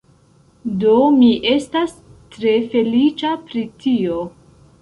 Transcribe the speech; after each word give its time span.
Do, 0.83 0.93
mi 1.17 1.29
estas 1.51 1.93
tre 2.37 2.57
feliĉa 2.73 3.37
pri 3.47 3.65
tio 3.85 4.21